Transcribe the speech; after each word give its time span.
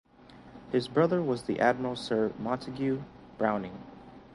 His 0.71 0.87
brother 0.87 1.21
was 1.21 1.43
the 1.43 1.59
Admiral 1.59 1.95
Sir 1.95 2.33
Montague 2.39 3.03
Browning. 3.37 3.83